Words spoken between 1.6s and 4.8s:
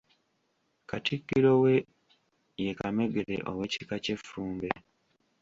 we ye Kamegere ow'ekika ky'Effumbe.